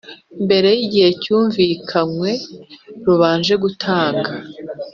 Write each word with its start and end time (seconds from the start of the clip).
Mbere 0.45 0.69
y 0.77 0.79
igihe 0.85 1.09
cyumvikanywe 1.21 2.31
rubanje 3.05 3.53
gutanga 3.63 4.29